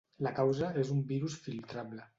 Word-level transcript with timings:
La 0.27 0.31
causa 0.39 0.71
és 0.85 0.95
un 0.97 1.05
virus 1.13 1.39
filtrable. 1.47 2.07